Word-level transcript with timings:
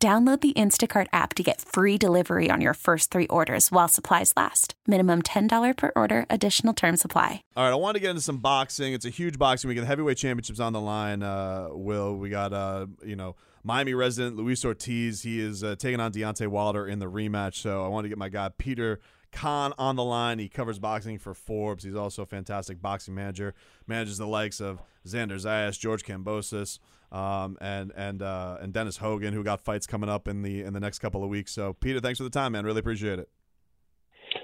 Download 0.00 0.40
the 0.40 0.52
Instacart 0.52 1.08
app 1.12 1.34
to 1.34 1.42
get 1.42 1.60
free 1.60 1.98
delivery 1.98 2.52
on 2.52 2.60
your 2.60 2.74
first 2.74 3.10
three 3.10 3.26
orders 3.26 3.72
while 3.72 3.88
supplies 3.88 4.32
last. 4.36 4.74
Minimum 4.86 5.22
$10 5.22 5.76
per 5.76 5.90
order, 5.96 6.24
additional 6.30 6.72
term 6.72 6.96
supply. 6.96 7.42
All 7.56 7.64
right, 7.64 7.72
I 7.72 7.74
want 7.74 7.96
to 7.96 8.00
get 8.00 8.10
into 8.10 8.22
some 8.22 8.38
boxing. 8.38 8.92
It's 8.92 9.04
a 9.04 9.10
huge 9.10 9.38
boxing 9.38 9.66
weekend. 9.66 9.82
The 9.82 9.88
heavyweight 9.88 10.16
championships 10.16 10.60
on 10.60 10.72
the 10.72 10.80
line. 10.80 11.24
Uh, 11.24 11.70
Will, 11.72 12.14
we 12.14 12.30
got, 12.30 12.52
uh, 12.52 12.86
you 13.04 13.16
know, 13.16 13.34
Miami 13.64 13.92
resident 13.92 14.36
Luis 14.36 14.64
Ortiz. 14.64 15.22
He 15.22 15.40
is 15.40 15.64
uh, 15.64 15.74
taking 15.76 15.98
on 15.98 16.12
Deontay 16.12 16.46
Wilder 16.46 16.86
in 16.86 17.00
the 17.00 17.10
rematch. 17.10 17.56
So 17.56 17.84
I 17.84 17.88
want 17.88 18.04
to 18.04 18.08
get 18.08 18.18
my 18.18 18.28
guy 18.28 18.50
Peter 18.56 19.00
Kahn 19.32 19.72
on 19.78 19.96
the 19.96 20.04
line. 20.04 20.38
He 20.38 20.48
covers 20.48 20.78
boxing 20.78 21.18
for 21.18 21.34
Forbes. 21.34 21.82
He's 21.82 21.96
also 21.96 22.22
a 22.22 22.26
fantastic 22.26 22.80
boxing 22.80 23.16
manager. 23.16 23.52
Manages 23.88 24.18
the 24.18 24.28
likes 24.28 24.60
of 24.60 24.80
Xander 25.04 25.40
Zayas, 25.40 25.76
George 25.76 26.04
Kambosos 26.04 26.78
um, 27.10 27.56
and 27.60 27.92
and 27.96 28.22
uh, 28.22 28.58
and 28.60 28.72
Dennis 28.72 28.96
Hogan, 28.96 29.32
who 29.32 29.42
got 29.42 29.60
fights 29.60 29.86
coming 29.86 30.10
up 30.10 30.28
in 30.28 30.42
the 30.42 30.62
in 30.62 30.72
the 30.72 30.80
next 30.80 30.98
couple 30.98 31.24
of 31.24 31.30
weeks. 31.30 31.52
So, 31.52 31.72
Peter, 31.74 32.00
thanks 32.00 32.18
for 32.18 32.24
the 32.24 32.30
time, 32.30 32.52
man. 32.52 32.64
Really 32.64 32.80
appreciate 32.80 33.18
it. 33.18 33.28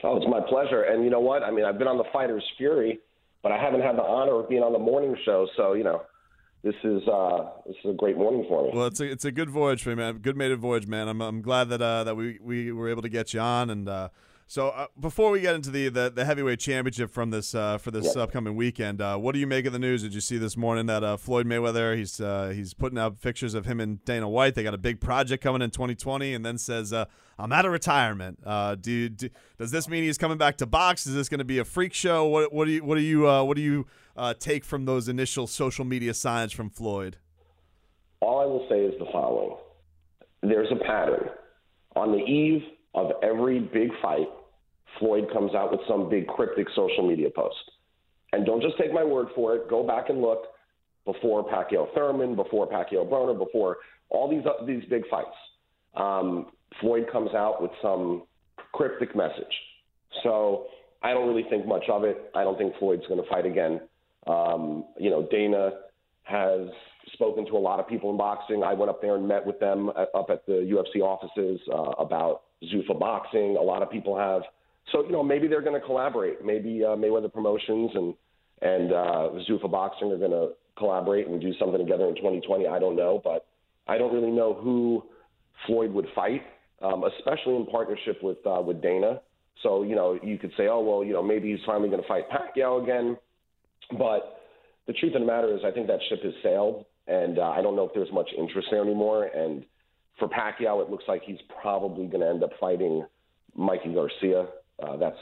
Oh, 0.02 0.16
it's 0.16 0.26
my 0.28 0.40
pleasure. 0.48 0.82
And 0.82 1.04
you 1.04 1.10
know 1.10 1.20
what? 1.20 1.42
I 1.42 1.50
mean, 1.50 1.64
I've 1.64 1.78
been 1.78 1.88
on 1.88 1.98
the 1.98 2.04
Fighter's 2.12 2.44
Fury, 2.56 3.00
but 3.42 3.52
I 3.52 3.58
haven't 3.58 3.82
had 3.82 3.96
the 3.96 4.02
honor 4.02 4.40
of 4.40 4.48
being 4.48 4.62
on 4.62 4.72
the 4.72 4.78
morning 4.78 5.16
show. 5.24 5.46
So, 5.56 5.74
you 5.74 5.84
know, 5.84 6.02
this 6.62 6.74
is 6.84 7.02
uh, 7.08 7.50
this 7.66 7.76
is 7.84 7.90
a 7.90 7.94
great 7.94 8.16
morning 8.16 8.46
for 8.48 8.64
me. 8.64 8.70
Well, 8.72 8.86
it's 8.86 9.00
a 9.00 9.10
it's 9.10 9.24
a 9.24 9.32
good 9.32 9.50
voyage 9.50 9.82
for 9.82 9.90
me, 9.90 9.96
man. 9.96 10.18
Good 10.18 10.36
mated 10.36 10.58
voyage, 10.58 10.86
man. 10.86 11.08
I'm 11.08 11.20
I'm 11.20 11.42
glad 11.42 11.68
that 11.68 11.82
uh, 11.82 12.04
that 12.04 12.16
we 12.16 12.38
we 12.42 12.72
were 12.72 12.88
able 12.88 13.02
to 13.02 13.08
get 13.08 13.34
you 13.34 13.40
on 13.40 13.70
and. 13.70 13.88
Uh, 13.88 14.08
so 14.46 14.68
uh, 14.68 14.86
before 15.00 15.30
we 15.30 15.40
get 15.40 15.54
into 15.54 15.70
the, 15.70 15.88
the, 15.88 16.10
the 16.10 16.24
heavyweight 16.24 16.60
championship 16.60 17.10
from 17.10 17.30
this 17.30 17.54
uh, 17.54 17.78
for 17.78 17.90
this 17.90 18.14
upcoming 18.14 18.56
weekend, 18.56 19.00
uh, 19.00 19.16
what 19.16 19.32
do 19.32 19.38
you 19.38 19.46
make 19.46 19.64
of 19.64 19.72
the 19.72 19.78
news? 19.78 20.02
Did 20.02 20.14
you 20.14 20.20
see 20.20 20.36
this 20.36 20.56
morning 20.56 20.86
that 20.86 21.02
uh, 21.02 21.16
Floyd 21.16 21.46
Mayweather 21.46 21.96
he's 21.96 22.20
uh, 22.20 22.52
he's 22.54 22.74
putting 22.74 22.98
out 22.98 23.20
pictures 23.20 23.54
of 23.54 23.64
him 23.64 23.80
and 23.80 24.04
Dana 24.04 24.28
White? 24.28 24.54
They 24.54 24.62
got 24.62 24.74
a 24.74 24.78
big 24.78 25.00
project 25.00 25.42
coming 25.42 25.62
in 25.62 25.70
2020, 25.70 26.34
and 26.34 26.44
then 26.44 26.58
says 26.58 26.92
uh, 26.92 27.06
I'm 27.38 27.52
out 27.52 27.64
of 27.64 27.72
retirement. 27.72 28.40
Do, 28.82 29.08
do, 29.08 29.30
does 29.58 29.70
this 29.70 29.88
mean 29.88 30.04
he's 30.04 30.18
coming 30.18 30.38
back 30.38 30.58
to 30.58 30.66
box? 30.66 31.06
Is 31.06 31.14
this 31.14 31.28
going 31.28 31.38
to 31.38 31.44
be 31.44 31.58
a 31.58 31.64
freak 31.64 31.94
show? 31.94 32.26
What 32.26 32.52
what 32.52 32.66
do 32.66 32.72
you 32.72 32.84
what 32.84 32.96
do 32.96 33.00
you 33.00 33.22
what 33.22 33.56
do 33.56 33.62
you 33.62 33.86
take 34.38 34.64
from 34.64 34.84
those 34.84 35.08
initial 35.08 35.46
social 35.46 35.86
media 35.86 36.12
signs 36.12 36.52
from 36.52 36.68
Floyd? 36.68 37.16
All 38.20 38.40
I 38.40 38.44
will 38.44 38.66
say 38.68 38.80
is 38.80 38.94
the 38.98 39.06
following: 39.10 39.56
There's 40.42 40.70
a 40.70 40.84
pattern 40.84 41.30
on 41.96 42.12
the 42.12 42.18
eve 42.18 42.62
of 42.94 43.12
every 43.22 43.60
big 43.60 43.90
fight, 44.00 44.28
Floyd 44.98 45.28
comes 45.32 45.54
out 45.54 45.70
with 45.70 45.80
some 45.88 46.08
big 46.08 46.26
cryptic 46.26 46.66
social 46.74 47.06
media 47.06 47.28
post. 47.34 47.70
And 48.32 48.44
don't 48.46 48.62
just 48.62 48.76
take 48.78 48.92
my 48.92 49.04
word 49.04 49.28
for 49.34 49.54
it. 49.56 49.68
Go 49.68 49.86
back 49.86 50.08
and 50.08 50.20
look 50.20 50.46
before 51.04 51.48
Pacquiao 51.48 51.92
Thurman, 51.94 52.34
before 52.34 52.68
Pacquiao 52.68 53.08
Broner, 53.08 53.36
before 53.38 53.78
all 54.10 54.28
these 54.28 54.44
uh, 54.46 54.64
these 54.64 54.84
big 54.88 55.02
fights. 55.08 55.36
Um, 55.94 56.46
Floyd 56.80 57.06
comes 57.12 57.34
out 57.34 57.62
with 57.62 57.70
some 57.80 58.24
cryptic 58.72 59.14
message. 59.14 59.44
So 60.22 60.66
I 61.02 61.12
don't 61.12 61.28
really 61.28 61.48
think 61.48 61.66
much 61.66 61.84
of 61.88 62.04
it. 62.04 62.30
I 62.34 62.42
don't 62.42 62.58
think 62.58 62.74
Floyd's 62.78 63.06
going 63.06 63.22
to 63.22 63.28
fight 63.28 63.46
again. 63.46 63.80
Um, 64.26 64.84
you 64.98 65.10
know, 65.10 65.28
Dana 65.30 65.70
has 66.22 66.68
spoken 67.12 67.46
to 67.46 67.56
a 67.56 67.58
lot 67.58 67.78
of 67.78 67.86
people 67.86 68.10
in 68.10 68.16
boxing. 68.16 68.62
I 68.62 68.74
went 68.74 68.90
up 68.90 69.02
there 69.02 69.16
and 69.16 69.28
met 69.28 69.44
with 69.44 69.60
them 69.60 69.90
at, 69.96 70.08
up 70.14 70.30
at 70.30 70.46
the 70.46 70.52
UFC 70.52 71.02
offices 71.02 71.60
uh, 71.72 72.02
about 72.02 72.42
Zuffa 72.72 72.98
Boxing. 72.98 73.56
A 73.58 73.62
lot 73.62 73.82
of 73.82 73.90
people 73.90 74.16
have. 74.16 74.42
So 74.92 75.04
you 75.04 75.12
know 75.12 75.22
maybe 75.22 75.48
they're 75.48 75.62
going 75.62 75.78
to 75.80 75.86
collaborate. 75.86 76.44
Maybe 76.44 76.84
uh, 76.84 76.96
Mayweather 76.96 77.32
Promotions 77.32 77.90
and 77.94 78.14
and 78.62 78.92
uh, 78.92 79.28
Zuffa 79.48 79.70
Boxing 79.70 80.10
are 80.12 80.18
going 80.18 80.30
to 80.30 80.50
collaborate 80.76 81.26
and 81.28 81.40
do 81.40 81.52
something 81.58 81.78
together 81.78 82.08
in 82.08 82.16
2020. 82.16 82.66
I 82.66 82.78
don't 82.78 82.96
know, 82.96 83.20
but 83.22 83.46
I 83.86 83.98
don't 83.98 84.12
really 84.12 84.30
know 84.30 84.54
who 84.54 85.04
Floyd 85.66 85.92
would 85.92 86.06
fight, 86.14 86.42
um, 86.82 87.04
especially 87.04 87.56
in 87.56 87.66
partnership 87.66 88.22
with 88.22 88.38
uh, 88.46 88.60
with 88.60 88.82
Dana. 88.82 89.20
So 89.62 89.82
you 89.82 89.94
know 89.94 90.18
you 90.22 90.38
could 90.38 90.52
say, 90.56 90.66
oh 90.68 90.80
well, 90.80 91.04
you 91.04 91.12
know 91.12 91.22
maybe 91.22 91.50
he's 91.50 91.64
finally 91.66 91.88
going 91.88 92.02
to 92.02 92.08
fight 92.08 92.24
Pacquiao 92.30 92.82
again, 92.82 93.16
but 93.98 94.40
the 94.86 94.92
truth 94.92 95.14
of 95.14 95.22
the 95.22 95.26
matter 95.26 95.54
is, 95.54 95.60
I 95.64 95.70
think 95.70 95.86
that 95.86 96.00
ship 96.08 96.22
has 96.22 96.34
sailed, 96.42 96.84
and 97.06 97.38
uh, 97.38 97.50
I 97.50 97.62
don't 97.62 97.76
know 97.76 97.86
if 97.86 97.94
there's 97.94 98.12
much 98.12 98.28
interest 98.36 98.68
there 98.70 98.82
anymore. 98.82 99.24
And 99.24 99.64
for 100.18 100.28
Pacquiao, 100.28 100.82
it 100.82 100.90
looks 100.90 101.04
like 101.08 101.22
he's 101.24 101.38
probably 101.60 102.06
going 102.06 102.20
to 102.20 102.28
end 102.28 102.42
up 102.42 102.50
fighting 102.60 103.04
Mikey 103.54 103.94
Garcia. 103.94 104.46
Uh, 104.82 104.96
that's 104.96 105.18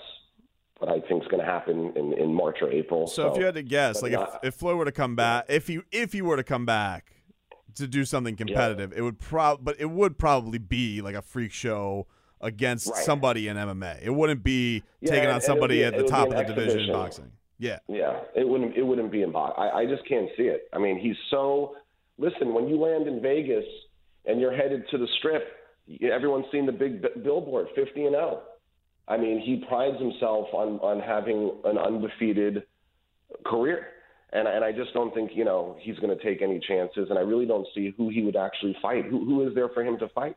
what 0.78 0.90
I 0.90 1.00
think 1.06 1.22
is 1.22 1.28
going 1.28 1.44
to 1.44 1.50
happen 1.50 1.92
in, 1.96 2.12
in 2.14 2.34
March 2.34 2.58
or 2.60 2.70
April. 2.70 3.06
So, 3.06 3.22
so 3.22 3.32
if 3.32 3.38
you 3.38 3.44
had 3.44 3.54
to 3.54 3.62
guess, 3.62 4.02
like 4.02 4.12
if, 4.12 4.28
if 4.42 4.54
Floyd 4.54 4.76
were 4.76 4.84
to 4.84 4.92
come 4.92 5.16
back, 5.16 5.46
if 5.48 5.68
he 5.68 5.80
if 5.92 6.12
he 6.12 6.22
were 6.22 6.36
to 6.36 6.44
come 6.44 6.66
back 6.66 7.12
to 7.76 7.86
do 7.86 8.04
something 8.04 8.36
competitive, 8.36 8.92
yeah. 8.92 8.98
it 8.98 9.02
would 9.02 9.18
prob 9.18 9.60
but 9.62 9.76
it 9.78 9.90
would 9.90 10.18
probably 10.18 10.58
be 10.58 11.00
like 11.00 11.14
a 11.14 11.22
freak 11.22 11.52
show 11.52 12.06
against 12.40 12.90
right. 12.90 13.04
somebody 13.04 13.48
in 13.48 13.56
MMA. 13.56 14.02
It 14.02 14.10
wouldn't 14.10 14.42
be 14.42 14.82
yeah, 15.00 15.10
taking 15.10 15.30
on 15.30 15.40
somebody 15.40 15.76
be, 15.76 15.84
at 15.84 15.96
the 15.96 16.04
top 16.04 16.28
of 16.28 16.34
the 16.34 16.38
exhibition. 16.38 16.68
division 16.68 16.90
in 16.90 17.00
boxing. 17.00 17.32
Yeah. 17.58 17.78
Yeah. 17.88 18.20
It 18.34 18.46
wouldn't 18.46 18.76
it 18.76 18.82
wouldn't 18.82 19.12
be 19.12 19.22
in 19.22 19.30
boxing. 19.30 19.62
I, 19.62 19.82
I 19.82 19.86
just 19.86 20.06
can't 20.08 20.28
see 20.36 20.44
it. 20.44 20.68
I 20.72 20.78
mean, 20.78 20.98
he's 20.98 21.16
so 21.30 21.76
listen, 22.18 22.52
when 22.52 22.66
you 22.68 22.76
land 22.76 23.06
in 23.06 23.22
Vegas 23.22 23.64
and 24.26 24.40
you're 24.40 24.54
headed 24.54 24.84
to 24.90 24.98
the 24.98 25.08
strip, 25.18 25.42
everyone's 26.02 26.46
seen 26.52 26.66
the 26.66 26.72
big 26.72 27.02
billboard, 27.22 27.66
50 27.74 28.04
and 28.04 28.14
0. 28.14 28.42
I 29.08 29.16
mean, 29.16 29.40
he 29.40 29.64
prides 29.68 29.98
himself 29.98 30.48
on 30.52 30.78
on 30.80 31.00
having 31.00 31.52
an 31.64 31.78
undefeated 31.78 32.64
career. 33.44 33.86
And, 34.32 34.48
and 34.48 34.64
I 34.64 34.72
just 34.72 34.94
don't 34.94 35.12
think, 35.12 35.32
you 35.34 35.44
know, 35.44 35.76
he's 35.80 35.98
going 35.98 36.16
to 36.16 36.24
take 36.24 36.40
any 36.40 36.58
chances. 36.66 37.08
And 37.10 37.18
I 37.18 37.22
really 37.22 37.44
don't 37.44 37.66
see 37.74 37.92
who 37.98 38.08
he 38.08 38.22
would 38.22 38.36
actually 38.36 38.74
fight. 38.80 39.04
Who, 39.04 39.26
who 39.26 39.46
is 39.46 39.54
there 39.54 39.68
for 39.68 39.84
him 39.84 39.98
to 39.98 40.08
fight? 40.08 40.36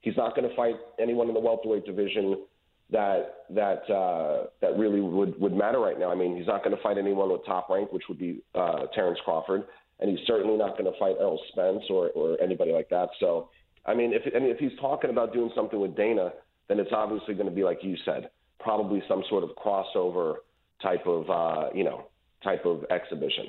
He's 0.00 0.16
not 0.16 0.34
going 0.34 0.48
to 0.48 0.56
fight 0.56 0.76
anyone 0.98 1.28
in 1.28 1.34
the 1.34 1.40
welterweight 1.40 1.84
division 1.84 2.44
that 2.90 3.44
that 3.50 3.90
uh, 3.92 4.46
that 4.60 4.78
really 4.78 5.00
would 5.00 5.38
would 5.40 5.52
matter 5.52 5.80
right 5.80 5.98
now. 5.98 6.10
I 6.10 6.14
mean, 6.14 6.36
he's 6.36 6.46
not 6.46 6.62
going 6.62 6.76
to 6.76 6.82
fight 6.82 6.98
anyone 6.98 7.32
with 7.32 7.44
top 7.44 7.68
rank, 7.68 7.92
which 7.92 8.04
would 8.08 8.18
be 8.18 8.42
uh, 8.54 8.86
Terrence 8.94 9.18
Crawford 9.24 9.64
and 10.00 10.10
he's 10.10 10.26
certainly 10.26 10.56
not 10.56 10.78
going 10.78 10.90
to 10.90 10.98
fight 10.98 11.16
Errol 11.18 11.40
Spence 11.52 11.84
or, 11.90 12.10
or 12.10 12.40
anybody 12.40 12.72
like 12.72 12.88
that. 12.90 13.08
So, 13.18 13.50
I 13.84 13.94
mean, 13.94 14.12
if 14.12 14.22
and 14.34 14.44
if 14.46 14.58
he's 14.58 14.76
talking 14.80 15.10
about 15.10 15.32
doing 15.32 15.50
something 15.54 15.80
with 15.80 15.96
Dana, 15.96 16.32
then 16.68 16.78
it's 16.78 16.92
obviously 16.92 17.34
going 17.34 17.48
to 17.48 17.54
be 17.54 17.64
like 17.64 17.78
you 17.82 17.96
said, 18.04 18.30
probably 18.60 19.02
some 19.08 19.22
sort 19.28 19.44
of 19.44 19.50
crossover 19.50 20.36
type 20.82 21.06
of 21.06 21.30
uh, 21.30 21.70
you 21.74 21.84
know 21.84 22.06
type 22.42 22.64
of 22.64 22.84
exhibition. 22.90 23.46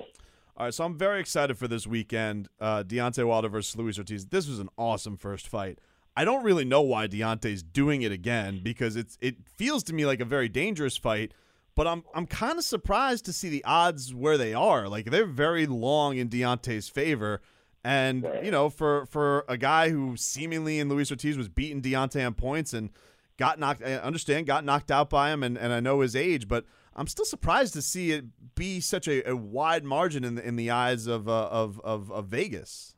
All 0.56 0.66
right, 0.66 0.74
so 0.74 0.85
I'm 0.85 0.97
very 0.97 1.19
excited 1.19 1.58
for 1.58 1.68
this 1.68 1.85
weekend. 1.85 2.47
Uh, 2.59 2.84
Deontay 2.84 3.28
Wilder 3.28 3.50
versus 3.50 3.75
Luis 3.78 4.00
Ortiz. 4.00 4.25
This 4.25 4.47
was 4.47 4.59
an 4.59 4.69
awesome 4.75 5.16
first 5.16 5.47
fight. 5.47 5.79
I 6.16 6.25
don't 6.25 6.44
really 6.44 6.66
know 6.66 6.81
why 6.81 7.08
Deontay's 7.08 7.62
doing 7.62 8.02
it 8.02 8.12
again 8.12 8.62
because 8.64 8.96
it's 8.96 9.19
it 9.22 9.35
feels 9.46 9.84
to 9.84 9.94
me 9.94 10.06
like 10.06 10.19
a 10.19 10.25
very 10.25 10.50
dangerous 10.50 10.97
fight 10.97 11.31
but 11.77 11.85
I'm 11.88 12.03
I'm 12.13 12.25
kind 12.25 12.57
of 12.57 12.65
surprised 12.65 13.23
to 13.25 13.33
see 13.33 13.49
the 13.49 13.63
odds 13.63 14.13
where 14.13 14.38
they 14.38 14.53
are. 14.53 14.89
Like 14.89 15.11
they're 15.11 15.27
very 15.27 15.67
long 15.67 16.17
in 16.17 16.27
Deontay's 16.27 16.89
favor. 16.89 17.39
And 17.83 18.27
you 18.43 18.51
know, 18.51 18.69
for 18.69 19.05
for 19.05 19.45
a 19.47 19.57
guy 19.57 19.89
who 19.89 20.17
seemingly 20.17 20.79
in 20.79 20.89
Luis 20.89 21.11
Ortiz 21.11 21.37
was 21.37 21.47
beating 21.47 21.81
Deontay 21.81 22.25
on 22.25 22.33
points 22.33 22.73
and 22.73 22.90
got 23.37 23.59
knocked, 23.59 23.84
I 23.84 23.93
understand, 23.93 24.47
got 24.47 24.66
knocked 24.66 24.90
out 24.90 25.09
by 25.09 25.31
him, 25.31 25.43
and, 25.43 25.55
and 25.55 25.72
I 25.72 25.79
know 25.79 26.02
his 26.02 26.16
age, 26.16 26.47
but 26.47 26.66
I'm 26.96 27.05
still 27.05 27.23
surprised 27.23 27.73
to 27.73 27.84
see 27.84 28.11
it 28.11 28.25
be 28.55 28.79
such 28.79 29.07
a, 29.07 29.29
a 29.29 29.35
wide 29.35 29.85
margin 29.85 30.23
in 30.23 30.34
the, 30.34 30.46
in 30.46 30.55
the 30.55 30.72
eyes 30.72 31.05
of, 31.05 31.29
uh, 31.29 31.47
of, 31.52 31.79
of 31.81 32.11
of 32.11 32.25
Vegas. 32.25 32.96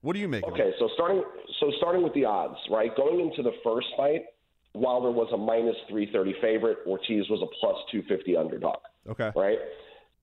What 0.00 0.14
do 0.14 0.20
you 0.20 0.28
make? 0.28 0.44
Okay, 0.44 0.72
so 0.78 0.88
starting 0.94 1.22
so 1.60 1.70
starting 1.76 2.02
with 2.02 2.14
the 2.14 2.24
odds, 2.24 2.56
right? 2.70 2.96
Going 2.96 3.20
into 3.20 3.42
the 3.42 3.52
first 3.62 3.88
fight, 3.98 4.22
Wilder 4.74 5.10
was 5.10 5.28
a 5.32 5.36
minus 5.36 5.76
330 5.88 6.40
favorite. 6.40 6.78
Ortiz 6.86 7.28
was 7.28 7.40
a 7.42 7.50
plus 7.60 7.76
250 7.90 8.36
underdog. 8.36 8.78
Okay. 9.08 9.30
Right? 9.34 9.58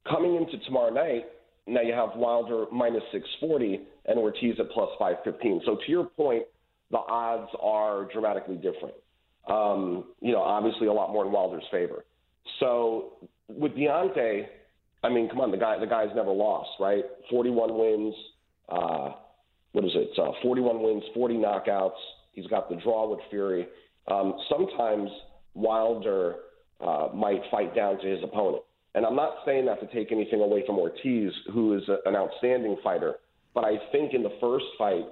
Coming 0.10 0.36
into 0.36 0.64
tomorrow 0.66 0.94
night, 0.94 1.26
now 1.68 1.82
you 1.82 1.94
have 1.94 2.16
Wilder 2.16 2.66
minus 2.72 3.04
640 3.12 3.82
and 4.06 4.20
Ortiz 4.20 4.56
at 4.60 4.70
plus 4.72 4.90
515. 5.00 5.62
So 5.66 5.78
to 5.78 5.92
your 5.92 6.06
point, 6.06 6.44
the 6.92 6.98
odds 6.98 7.50
are 7.62 8.06
dramatically 8.14 8.56
different. 8.56 8.96
Um, 9.48 10.06
you 10.22 10.32
know, 10.32 10.42
obviously 10.42 10.88
a 10.88 10.94
lot 10.94 11.12
more 11.12 11.26
in 11.26 11.32
Wilder's 11.32 11.64
favor. 11.72 12.06
So 12.60 13.14
with 13.48 13.74
Deontay, 13.74 14.46
I 15.04 15.10
mean, 15.10 15.30
come 15.30 15.42
on, 15.42 15.52
the 15.52 15.58
guy 15.58 15.80
the 15.80 15.86
guy's 15.86 16.10
never 16.16 16.32
lost, 16.32 16.70
right? 16.80 17.04
41 17.30 17.78
wins. 17.78 18.16
Uh, 18.70 19.12
what 19.72 19.84
is 19.86 19.92
it? 19.94 20.10
Uh, 20.18 20.32
41 20.42 20.82
wins, 20.82 21.04
40 21.14 21.36
knockouts 21.36 21.92
He's 22.36 22.48
got 22.48 22.70
the 22.70 22.76
draw 22.76 23.10
with 23.10 23.22
Fury. 23.30 23.68
Um, 24.08 24.36
sometimes 24.50 25.10
Wilder 25.54 26.36
uh, 26.82 27.10
might 27.14 27.42
fight 27.52 27.76
down 27.76 28.00
to 28.00 28.08
his 28.08 28.24
opponent. 28.24 28.64
And 28.94 29.06
I'm 29.06 29.16
not 29.16 29.36
saying 29.46 29.66
that 29.66 29.80
to 29.82 29.88
take 29.94 30.12
anything 30.12 30.42
away 30.42 30.64
from 30.66 30.78
Ortiz, 30.78 31.32
who 31.54 31.74
is 31.74 31.84
a, 31.90 31.98
an 32.08 32.16
outstanding 32.16 32.78
fighter. 32.84 33.16
But 33.54 33.66
I 33.66 33.78
think 33.92 34.14
in 34.14 34.24
the 34.24 34.38
first 34.40 34.66
fight, 34.78 35.06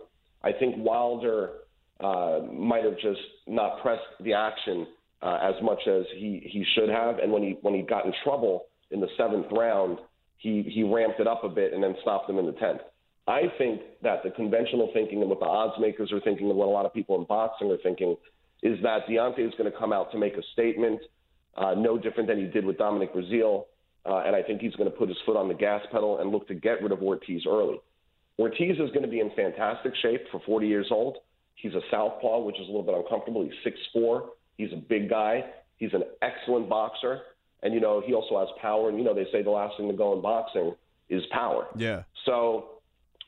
I 0.44 0.52
think 0.52 0.76
Wilder 0.78 1.52
uh, 2.00 2.40
might 2.52 2.84
have 2.84 2.96
just 2.96 3.20
not 3.48 3.82
pressed 3.82 4.02
the 4.22 4.34
action 4.34 4.88
uh, 5.22 5.40
as 5.42 5.56
much 5.64 5.80
as 5.88 6.04
he, 6.16 6.42
he 6.46 6.66
should 6.76 6.90
have. 6.90 7.20
And 7.20 7.32
when 7.32 7.44
he 7.44 7.58
when 7.62 7.74
he 7.74 7.82
got 7.82 8.06
in 8.06 8.14
trouble 8.24 8.66
in 8.92 9.00
the 9.00 9.08
seventh 9.18 9.48
round, 9.52 10.00
he 10.38 10.64
he 10.64 10.84
ramped 10.84 11.20
it 11.20 11.28
up 11.28 11.44
a 11.44 11.50
bit 11.50 11.74
and 11.74 11.82
then 11.82 11.96
stopped 12.02 12.30
him 12.30 12.38
in 12.38 12.46
the 12.46 12.52
tenth. 12.54 12.82
I 13.26 13.44
think 13.58 13.82
that 14.02 14.22
the 14.24 14.32
conventional 14.32 14.92
thinking 14.94 15.22
and 15.22 15.30
what 15.30 15.40
the 15.40 15.46
odds 15.46 15.80
makers 15.80 16.12
are 16.12 16.20
thinking 16.20 16.50
and 16.50 16.58
what 16.58 16.68
a 16.68 16.72
lot 16.72 16.86
of 16.86 16.94
people 16.94 17.16
in 17.16 17.26
boxing 17.26 17.72
are 17.72 17.78
thinking 17.82 18.18
is 18.64 18.82
that 18.82 19.06
Deontay 19.08 19.46
is 19.48 19.54
going 19.58 19.72
to 19.72 19.78
come 19.78 19.94
out 19.94 20.12
to 20.14 20.18
make 20.18 20.36
a 20.36 20.42
statement, 20.54 21.02
uh, 21.56 21.76
no 21.76 21.98
different 21.98 22.30
than 22.30 22.40
he 22.40 22.46
did 22.46 22.66
with 22.66 22.78
Dominic 22.78 23.14
Breazeale. 23.14 23.66
Uh, 24.06 24.24
and 24.26 24.36
I 24.36 24.42
think 24.42 24.62
he's 24.62 24.76
going 24.76 24.90
to 24.90 24.98
put 24.98 25.10
his 25.10 25.18
foot 25.26 25.38
on 25.38 25.48
the 25.48 25.54
gas 25.54 25.82
pedal 25.92 26.20
and 26.20 26.32
look 26.32 26.48
to 26.48 26.56
get 26.56 26.82
rid 26.82 26.92
of 26.92 27.02
Ortiz 27.02 27.44
early. 27.48 27.80
Ortiz 28.40 28.78
is 28.80 28.90
going 28.90 29.04
to 29.04 29.08
be 29.08 29.20
in 29.20 29.32
fantastic 29.36 29.94
shape 30.02 30.22
for 30.32 30.42
40 30.46 30.68
years 30.68 30.88
old. 30.92 31.18
He's 31.56 31.74
a 31.74 31.82
southpaw, 31.92 32.40
which 32.40 32.56
is 32.56 32.68
a 32.68 32.72
little 32.72 32.84
bit 32.84 32.96
uncomfortable. 32.96 33.44
He's 33.44 33.74
6'4. 33.96 34.28
He's 34.58 34.72
a 34.74 34.78
big 34.78 35.10
guy. 35.10 35.44
He's 35.78 35.94
an 35.94 36.04
excellent 36.22 36.70
boxer. 36.70 37.22
And, 37.62 37.74
you 37.74 37.80
know, 37.80 38.02
he 38.06 38.14
also 38.14 38.40
has 38.40 38.48
power. 38.62 38.90
And, 38.90 38.98
you 38.98 39.04
know, 39.04 39.14
they 39.14 39.26
say 39.32 39.44
the 39.44 39.52
last 39.52 39.78
thing 39.78 39.88
to 39.88 39.96
go 39.96 40.14
in 40.14 40.22
boxing 40.22 40.74
is 41.10 41.24
power. 41.32 41.68
Yeah. 41.78 42.04
So 42.26 42.80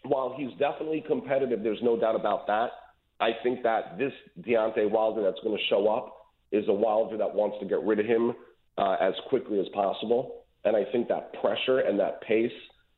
while 0.03 0.35
he's 0.37 0.51
definitely 0.57 1.03
competitive, 1.05 1.63
there's 1.63 1.81
no 1.81 1.99
doubt 1.99 2.15
about 2.15 2.47
that. 2.47 2.71
I 3.19 3.31
think 3.43 3.63
that 3.63 3.97
this 3.97 4.13
Deontay 4.41 4.89
Wilder 4.89 5.23
that's 5.23 5.39
going 5.43 5.57
to 5.57 5.63
show 5.69 5.87
up 5.87 6.27
is 6.51 6.65
a 6.67 6.73
Wilder 6.73 7.17
that 7.17 7.33
wants 7.33 7.57
to 7.61 7.65
get 7.65 7.81
rid 7.83 7.99
of 7.99 8.05
him 8.05 8.33
uh, 8.77 8.97
as 8.99 9.13
quickly 9.29 9.59
as 9.59 9.67
possible. 9.73 10.43
And 10.63 10.75
I 10.75 10.83
think 10.91 11.07
that 11.07 11.33
pressure 11.41 11.79
and 11.79 11.99
that 11.99 12.21
pace 12.21 12.51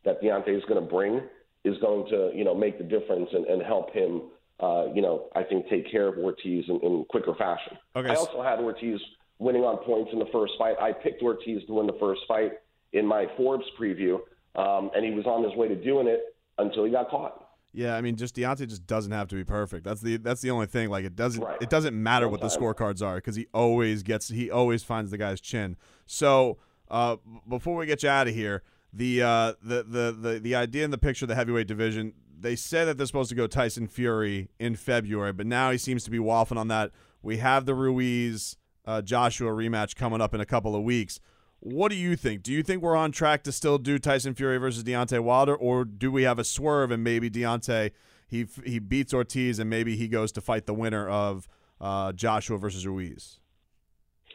that 0.06 0.22
Deontay 0.22 0.58
is 0.58 0.64
going 0.68 0.82
to 0.82 0.90
bring 0.90 1.22
is 1.64 1.78
going 1.82 2.10
to, 2.10 2.32
you 2.34 2.44
know, 2.44 2.56
make 2.56 2.78
the 2.78 2.84
difference 2.84 3.30
and, 3.34 3.46
and 3.46 3.62
help 3.62 3.92
him, 3.94 4.24
uh, 4.60 4.86
you 4.94 5.02
know, 5.02 5.28
I 5.36 5.44
think 5.44 5.68
take 5.70 5.92
care 5.92 6.08
of 6.08 6.18
Ortiz 6.18 6.66
in, 6.68 6.80
in 6.82 7.06
quicker 7.10 7.36
fashion. 7.36 7.78
Okay. 7.96 8.10
I 8.10 8.16
also 8.16 8.42
had 8.42 8.60
Ortiz 8.60 9.00
winning 9.40 9.64
on 9.64 9.78
points 9.86 10.12
in 10.14 10.20
the 10.20 10.30
first 10.32 10.54
fight. 10.58 10.76
I 10.80 10.94
picked 10.94 11.22
Ortiz 11.22 11.62
to 11.68 11.74
win 11.74 11.88
the 11.88 11.98
first 12.00 12.22
fight 12.28 12.54
in 12.94 13.06
my 13.06 13.26
Forbes 13.36 13.66
preview, 13.80 14.16
um, 14.56 14.90
and 14.96 15.06
he 15.06 15.12
was 15.12 15.26
on 15.26 15.44
his 15.44 15.54
way 15.56 15.68
to 15.68 15.76
doing 15.76 16.08
it 16.08 16.36
until 16.58 16.86
he 16.86 16.92
got 16.92 17.10
caught. 17.10 17.47
Yeah, 17.78 17.96
I 17.96 18.02
mean, 18.02 18.16
just 18.16 18.36
Deontay 18.36 18.68
just 18.68 18.88
doesn't 18.88 19.12
have 19.12 19.28
to 19.28 19.36
be 19.36 19.44
perfect. 19.44 19.84
That's 19.84 20.02
the 20.02 20.18
that's 20.18 20.42
the 20.42 20.50
only 20.50 20.66
thing. 20.66 20.90
Like 20.90 21.06
it 21.06 21.16
doesn't 21.16 21.44
Right. 21.44 21.62
it 21.62 21.70
doesn't 21.70 21.94
matter 22.02 22.28
what 22.28 22.42
the 22.42 22.48
scorecards 22.48 23.06
are 23.06 23.18
because 23.18 23.36
he 23.36 23.46
always 23.54 24.02
gets 24.02 24.30
he 24.30 24.50
always 24.50 24.84
finds 24.84 25.12
the 25.12 25.18
guy's 25.20 25.40
chin. 25.40 25.78
So 26.08 26.58
uh, 26.90 27.18
before 27.48 27.76
we 27.76 27.86
get 27.86 28.02
you 28.02 28.10
out 28.10 28.28
of 28.28 28.34
here, 28.34 28.64
the 28.92 29.22
uh, 29.22 29.54
the, 29.62 29.84
the 29.84 30.18
the 30.20 30.40
the 30.40 30.56
idea 30.56 30.86
in 30.86 30.90
the 30.90 30.98
picture 30.98 31.26
of 31.26 31.30
the 31.30 31.36
heavyweight 31.36 31.68
division, 31.68 32.14
they 32.40 32.56
said 32.56 32.86
that 32.86 32.98
they're 32.98 33.06
supposed 33.06 33.30
to 33.30 33.36
go 33.36 33.46
Tyson 33.46 33.88
Fury 33.88 34.50
in 34.60 34.76
February, 34.76 35.32
but 35.32 35.46
now 35.46 35.70
he 35.70 35.78
seems 35.78 36.04
to 36.06 36.10
be 36.10 36.18
waffling 36.18 36.58
on 36.58 36.70
that. 36.70 36.90
We 37.22 37.38
have 37.38 37.68
the 37.68 37.76
Ruiz 37.76 38.58
uh, 38.86 39.04
Joshua 39.04 39.52
rematch 39.52 39.96
coming 39.96 40.20
up 40.20 40.34
in 40.34 40.42
a 40.42 40.46
couple 40.48 40.76
of 40.76 40.82
weeks. 40.82 41.20
What 41.60 41.90
do 41.90 41.96
you 41.96 42.16
think? 42.16 42.44
Do 42.44 42.54
you 42.54 42.64
think 42.64 42.82
we're 42.82 42.96
on 42.96 43.12
track 43.12 43.44
to 43.44 43.52
still 43.52 43.78
do 43.78 43.98
Tyson 43.98 44.34
Fury 44.36 44.58
versus 44.58 44.84
Deontay 44.84 45.20
Wilder, 45.20 45.56
or 45.56 45.86
do 45.86 46.12
we 46.12 46.24
have 46.24 46.40
a 46.40 46.44
swerve 46.44 46.92
and 46.92 47.04
maybe 47.04 47.30
Deontay 47.30 47.92
he 48.28 48.48
he 48.66 48.80
beats 48.80 49.14
Ortiz 49.14 49.60
and 49.60 49.70
maybe 49.70 49.96
he 49.96 50.08
goes 50.08 50.32
to 50.34 50.42
fight 50.42 50.66
the 50.66 50.74
winner 50.74 51.08
of 51.08 51.48
uh, 51.80 52.12
Joshua 52.14 52.58
versus 52.58 52.86
Ruiz? 52.86 53.40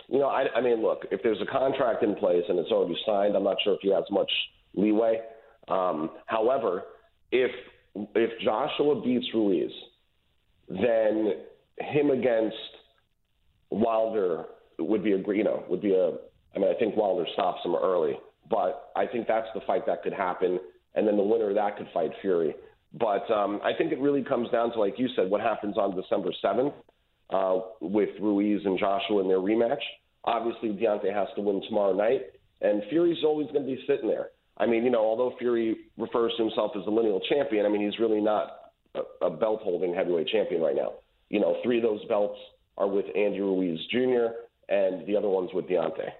You 0.08 0.18
know, 0.18 0.28
I, 0.28 0.46
I 0.54 0.60
mean, 0.60 0.82
look, 0.82 1.06
if 1.10 1.22
there's 1.22 1.40
a 1.40 1.50
contract 1.50 2.02
in 2.02 2.14
place 2.16 2.42
and 2.48 2.58
it's 2.58 2.70
already 2.70 2.98
signed, 3.06 3.36
I'm 3.36 3.44
not 3.44 3.56
sure 3.62 3.74
if 3.74 3.80
he 3.82 3.92
has 3.92 4.04
much 4.10 4.30
leeway. 4.74 5.20
Um, 5.68 6.10
however, 6.26 6.82
if 7.30 7.50
if 7.94 8.30
Joshua 8.40 9.00
beats 9.02 9.26
Ruiz, 9.32 9.70
then 10.68 11.34
him 11.78 12.10
against 12.10 12.56
Wilder 13.70 14.46
would 14.78 15.04
be 15.04 15.12
a 15.12 15.18
you 15.18 15.44
know 15.44 15.64
would 15.68 15.82
be 15.82 15.94
a. 15.94 16.12
I 16.54 16.58
mean, 16.58 16.70
I 16.74 16.78
think 16.78 16.96
Wilder 16.96 17.26
stops 17.32 17.64
him 17.64 17.74
early, 17.74 18.14
but 18.50 18.90
I 18.96 19.06
think 19.06 19.26
that's 19.26 19.48
the 19.54 19.60
fight 19.66 19.86
that 19.86 20.02
could 20.02 20.12
happen, 20.12 20.58
and 20.94 21.06
then 21.06 21.16
the 21.16 21.22
winner 21.22 21.48
of 21.48 21.54
that 21.54 21.76
could 21.76 21.88
fight 21.94 22.10
Fury. 22.20 22.54
But 22.94 23.30
um, 23.30 23.60
I 23.64 23.72
think 23.76 23.92
it 23.92 23.98
really 23.98 24.22
comes 24.22 24.50
down 24.50 24.72
to, 24.72 24.78
like 24.80 24.98
you 24.98 25.08
said, 25.16 25.30
what 25.30 25.40
happens 25.40 25.78
on 25.78 25.96
December 25.96 26.30
7th 26.44 26.74
uh, 27.30 27.60
with 27.80 28.10
Ruiz 28.20 28.60
and 28.64 28.78
Joshua 28.78 29.22
in 29.22 29.28
their 29.28 29.38
rematch. 29.38 29.80
Obviously, 30.24 30.70
Deontay 30.70 31.12
has 31.12 31.28
to 31.36 31.40
win 31.40 31.62
tomorrow 31.66 31.94
night, 31.94 32.22
and 32.60 32.82
Fury's 32.90 33.24
always 33.24 33.48
going 33.48 33.66
to 33.66 33.74
be 33.74 33.82
sitting 33.86 34.08
there. 34.08 34.28
I 34.58 34.66
mean, 34.66 34.84
you 34.84 34.90
know, 34.90 35.00
although 35.00 35.34
Fury 35.38 35.76
refers 35.96 36.32
to 36.36 36.44
himself 36.44 36.72
as 36.78 36.84
the 36.84 36.90
lineal 36.90 37.20
champion, 37.28 37.64
I 37.64 37.70
mean, 37.70 37.84
he's 37.84 37.98
really 37.98 38.20
not 38.20 38.72
a, 38.94 39.26
a 39.26 39.30
belt 39.30 39.60
holding 39.62 39.94
heavyweight 39.94 40.28
champion 40.28 40.60
right 40.60 40.76
now. 40.76 40.92
You 41.30 41.40
know, 41.40 41.56
three 41.64 41.78
of 41.78 41.82
those 41.82 42.04
belts 42.04 42.38
are 42.76 42.86
with 42.86 43.06
Andy 43.16 43.40
Ruiz 43.40 43.80
Jr., 43.90 44.34
and 44.68 45.06
the 45.06 45.16
other 45.16 45.28
one's 45.28 45.50
with 45.52 45.66
Deontay. 45.66 46.10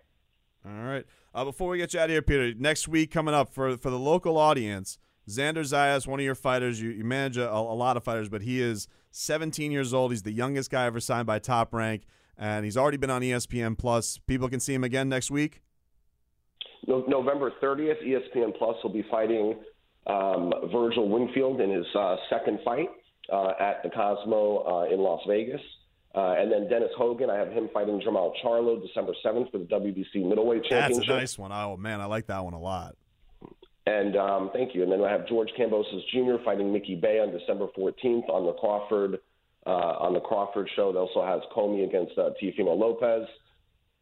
All 0.64 0.84
right. 0.84 1.04
Uh, 1.34 1.44
before 1.44 1.70
we 1.70 1.78
get 1.78 1.92
you 1.92 2.00
out 2.00 2.04
of 2.04 2.10
here, 2.10 2.22
Peter, 2.22 2.54
next 2.54 2.86
week 2.86 3.10
coming 3.10 3.34
up 3.34 3.52
for 3.52 3.76
for 3.76 3.90
the 3.90 3.98
local 3.98 4.36
audience, 4.38 4.98
Xander 5.28 5.58
Zayas, 5.58 6.06
one 6.06 6.20
of 6.20 6.24
your 6.24 6.34
fighters. 6.34 6.80
You, 6.80 6.90
you 6.90 7.04
manage 7.04 7.36
a, 7.36 7.50
a 7.50 7.74
lot 7.74 7.96
of 7.96 8.04
fighters, 8.04 8.28
but 8.28 8.42
he 8.42 8.60
is 8.60 8.86
17 9.10 9.72
years 9.72 9.92
old. 9.92 10.12
He's 10.12 10.22
the 10.22 10.32
youngest 10.32 10.70
guy 10.70 10.86
ever 10.86 11.00
signed 11.00 11.26
by 11.26 11.38
Top 11.38 11.74
Rank, 11.74 12.02
and 12.36 12.64
he's 12.64 12.76
already 12.76 12.96
been 12.96 13.10
on 13.10 13.22
ESPN 13.22 13.76
Plus. 13.76 14.18
People 14.26 14.48
can 14.48 14.60
see 14.60 14.74
him 14.74 14.84
again 14.84 15.08
next 15.08 15.30
week. 15.30 15.62
No, 16.86 17.04
November 17.06 17.52
30th, 17.62 18.04
ESPN 18.04 18.56
Plus 18.56 18.76
will 18.82 18.92
be 18.92 19.04
fighting 19.10 19.56
um, 20.06 20.52
Virgil 20.72 21.08
Winfield 21.08 21.60
in 21.60 21.70
his 21.70 21.86
uh, 21.96 22.16
second 22.28 22.58
fight 22.64 22.88
uh, 23.32 23.52
at 23.60 23.82
the 23.82 23.90
Cosmo 23.90 24.64
uh, 24.66 24.92
in 24.92 25.00
Las 25.00 25.20
Vegas. 25.28 25.60
Uh, 26.14 26.34
and 26.36 26.52
then 26.52 26.68
Dennis 26.68 26.90
Hogan, 26.96 27.30
I 27.30 27.36
have 27.36 27.48
him 27.48 27.70
fighting 27.72 28.00
Jermall 28.00 28.32
Charlo 28.44 28.80
December 28.86 29.12
7th 29.24 29.50
for 29.50 29.58
the 29.58 29.64
WBC 29.64 30.26
Middleweight 30.28 30.64
championship. 30.64 31.06
That's 31.06 31.08
a 31.08 31.20
nice 31.20 31.38
one. 31.38 31.52
Oh 31.52 31.76
man, 31.76 32.00
I 32.00 32.04
like 32.04 32.26
that 32.26 32.44
one 32.44 32.52
a 32.52 32.60
lot. 32.60 32.96
And 33.86 34.16
um, 34.16 34.50
thank 34.52 34.74
you. 34.74 34.82
And 34.82 34.92
then 34.92 35.02
I 35.02 35.10
have 35.10 35.26
George 35.26 35.48
Kambosos 35.58 36.02
Jr. 36.12 36.42
fighting 36.44 36.72
Mickey 36.72 36.94
Bey 36.94 37.18
on 37.18 37.36
December 37.36 37.66
14th 37.76 38.28
on 38.28 38.46
the 38.46 38.52
Crawford 38.52 39.18
uh, 39.66 39.70
on 39.70 40.12
the 40.12 40.20
Crawford 40.20 40.68
show. 40.76 40.90
It 40.90 40.96
also 40.96 41.24
has 41.24 41.40
Commey 41.54 41.84
against 41.84 42.16
uh, 42.18 42.30
Teofimo 42.40 42.78
Lopez. 42.78 43.26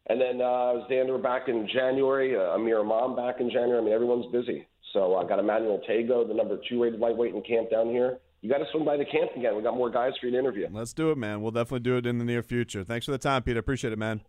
And 0.07 0.19
then 0.19 0.41
uh, 0.41 0.85
Xander 0.89 1.21
back 1.21 1.47
in 1.47 1.67
January, 1.71 2.35
uh, 2.35 2.55
Amir 2.55 2.81
Imam 2.81 3.15
back 3.15 3.39
in 3.39 3.49
January. 3.49 3.79
I 3.79 3.83
mean, 3.83 3.93
everyone's 3.93 4.31
busy. 4.31 4.67
So 4.93 5.15
I 5.15 5.27
got 5.27 5.39
Emmanuel 5.39 5.81
Tagoe, 5.87 6.27
the 6.27 6.33
number 6.33 6.59
two 6.67 6.83
rated 6.83 6.99
lightweight 6.99 7.33
in 7.33 7.41
camp 7.43 7.69
down 7.69 7.89
here. 7.89 8.17
You 8.41 8.49
got 8.49 8.57
to 8.57 8.65
swing 8.71 8.85
by 8.85 8.97
the 8.97 9.05
camp 9.05 9.31
again. 9.35 9.55
We 9.55 9.61
got 9.61 9.75
more 9.75 9.89
guys 9.91 10.13
for 10.19 10.25
you 10.25 10.31
to 10.33 10.39
interview. 10.39 10.67
Let's 10.71 10.93
do 10.93 11.11
it, 11.11 11.17
man. 11.17 11.41
We'll 11.41 11.51
definitely 11.51 11.81
do 11.81 11.97
it 11.97 12.05
in 12.07 12.17
the 12.17 12.25
near 12.25 12.41
future. 12.41 12.83
Thanks 12.83 13.05
for 13.05 13.11
the 13.11 13.19
time, 13.19 13.43
Peter. 13.43 13.59
Appreciate 13.59 13.93
it, 13.93 13.99
man. 13.99 14.21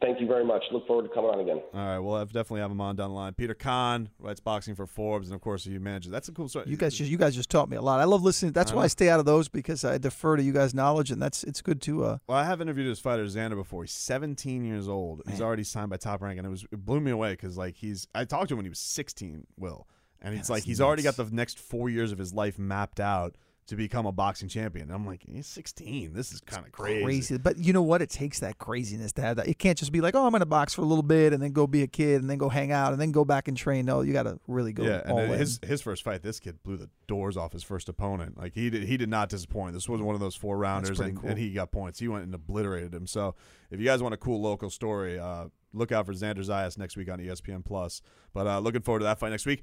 Thank 0.00 0.20
you 0.20 0.26
very 0.26 0.44
much. 0.44 0.62
Look 0.72 0.86
forward 0.86 1.02
to 1.02 1.14
coming 1.14 1.30
on 1.30 1.40
again. 1.40 1.60
All 1.74 1.86
right, 1.86 1.98
we'll 1.98 2.16
have, 2.16 2.32
definitely 2.32 2.60
have 2.62 2.70
him 2.70 2.80
on 2.80 2.96
down 2.96 3.10
the 3.10 3.14
line. 3.14 3.34
Peter 3.34 3.52
Kahn 3.52 4.08
writes 4.18 4.40
boxing 4.40 4.74
for 4.74 4.86
Forbes, 4.86 5.28
and 5.28 5.34
of 5.34 5.42
course, 5.42 5.64
he 5.64 5.78
manages. 5.78 6.10
That's 6.10 6.28
a 6.28 6.32
cool 6.32 6.48
story. 6.48 6.64
You 6.66 6.78
guys 6.78 6.94
just 6.94 7.10
you 7.10 7.18
guys 7.18 7.36
just 7.36 7.50
taught 7.50 7.68
me 7.68 7.76
a 7.76 7.82
lot. 7.82 8.00
I 8.00 8.04
love 8.04 8.22
listening. 8.22 8.52
That's 8.52 8.72
I 8.72 8.76
why 8.76 8.80
know. 8.80 8.84
I 8.84 8.88
stay 8.88 9.10
out 9.10 9.20
of 9.20 9.26
those 9.26 9.48
because 9.50 9.84
I 9.84 9.98
defer 9.98 10.36
to 10.36 10.42
you 10.42 10.52
guys' 10.52 10.72
knowledge, 10.74 11.10
and 11.10 11.20
that's 11.20 11.44
it's 11.44 11.60
good 11.60 11.82
to. 11.82 12.04
Uh, 12.04 12.18
Well, 12.26 12.38
I 12.38 12.44
have 12.44 12.62
interviewed 12.62 12.86
his 12.88 13.00
fighter 13.00 13.24
Xander 13.26 13.54
before. 13.54 13.82
He's 13.84 13.92
17 13.92 14.64
years 14.64 14.88
old. 14.88 15.22
He's 15.28 15.42
already 15.42 15.62
signed 15.62 15.90
by 15.90 15.98
Top 15.98 16.22
Rank, 16.22 16.38
and 16.38 16.46
it 16.46 16.50
was 16.50 16.64
it 16.72 16.84
blew 16.84 16.98
me 17.00 17.10
away 17.10 17.32
because 17.32 17.58
like 17.58 17.76
he's 17.76 18.08
I 18.14 18.24
talked 18.24 18.48
to 18.48 18.54
him 18.54 18.58
when 18.58 18.64
he 18.64 18.70
was 18.70 18.78
16. 18.80 19.46
Will, 19.58 19.86
and 20.22 20.34
it's 20.34 20.48
like 20.48 20.64
he's 20.64 20.80
already 20.80 21.02
got 21.02 21.16
the 21.16 21.28
next 21.30 21.58
four 21.58 21.90
years 21.90 22.12
of 22.12 22.18
his 22.18 22.32
life 22.32 22.58
mapped 22.58 23.00
out 23.00 23.36
to 23.66 23.76
become 23.76 24.06
a 24.06 24.12
boxing 24.12 24.48
champion. 24.48 24.88
And 24.88 24.94
I'm 24.94 25.06
like, 25.06 25.22
he's 25.22 25.46
16. 25.46 26.12
This 26.12 26.32
is 26.32 26.40
kind 26.40 26.66
of 26.66 26.72
crazy. 26.72 27.38
But 27.38 27.58
you 27.58 27.72
know 27.72 27.82
what? 27.82 28.02
It 28.02 28.10
takes 28.10 28.40
that 28.40 28.58
craziness 28.58 29.12
to 29.12 29.22
have 29.22 29.36
that. 29.36 29.46
It 29.46 29.58
can't 29.58 29.78
just 29.78 29.92
be 29.92 30.00
like, 30.00 30.16
oh, 30.16 30.24
I'm 30.24 30.30
going 30.32 30.40
to 30.40 30.46
box 30.46 30.74
for 30.74 30.82
a 30.82 30.84
little 30.84 31.02
bit 31.02 31.32
and 31.32 31.42
then 31.42 31.52
go 31.52 31.66
be 31.66 31.82
a 31.82 31.86
kid 31.86 32.20
and 32.20 32.28
then 32.28 32.38
go 32.38 32.48
hang 32.48 32.72
out 32.72 32.92
and 32.92 33.00
then 33.00 33.12
go 33.12 33.24
back 33.24 33.46
and 33.46 33.56
train. 33.56 33.86
No, 33.86 34.00
you 34.00 34.12
got 34.12 34.24
to 34.24 34.38
really 34.48 34.72
go 34.72 34.82
Yeah, 34.82 35.02
and 35.02 35.12
all 35.12 35.16
then 35.18 35.32
in. 35.32 35.38
his 35.38 35.60
his 35.64 35.80
first 35.80 36.02
fight, 36.02 36.22
this 36.22 36.40
kid 36.40 36.62
blew 36.64 36.76
the 36.76 36.90
doors 37.06 37.36
off 37.36 37.52
his 37.52 37.62
first 37.62 37.88
opponent. 37.88 38.36
Like 38.36 38.54
he 38.54 38.68
did, 38.68 38.82
he 38.82 38.96
did 38.96 39.08
not 39.08 39.28
disappoint. 39.28 39.74
This 39.74 39.88
was 39.88 40.02
one 40.02 40.14
of 40.14 40.20
those 40.20 40.34
four 40.34 40.58
rounders, 40.58 40.98
and, 40.98 41.20
cool. 41.20 41.30
and 41.30 41.38
he 41.38 41.50
got 41.52 41.70
points. 41.70 42.00
He 42.00 42.08
went 42.08 42.24
and 42.24 42.34
obliterated 42.34 42.92
him. 42.92 43.06
So 43.06 43.36
if 43.70 43.78
you 43.78 43.86
guys 43.86 44.02
want 44.02 44.12
a 44.12 44.18
cool 44.18 44.40
local 44.40 44.70
story, 44.70 45.18
uh, 45.18 45.46
look 45.72 45.92
out 45.92 46.06
for 46.06 46.12
Xander 46.12 46.38
Zayas 46.38 46.76
next 46.78 46.96
week 46.96 47.10
on 47.10 47.20
ESPN 47.20 47.64
Plus. 47.64 48.02
But 48.34 48.46
uh, 48.46 48.58
looking 48.58 48.82
forward 48.82 49.00
to 49.00 49.04
that 49.04 49.18
fight 49.18 49.30
next 49.30 49.46
week. 49.46 49.62